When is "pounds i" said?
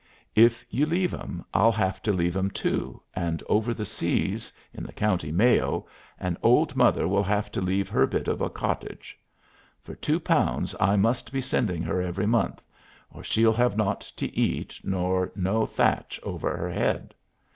10.19-10.95